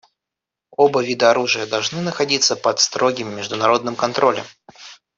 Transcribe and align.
Оба 0.75 1.03
вида 1.03 1.29
оружия 1.29 1.67
должны 1.67 2.01
находиться 2.01 2.55
под 2.55 2.79
строгим 2.79 3.37
международным 3.37 3.95
контролем. 3.95 4.45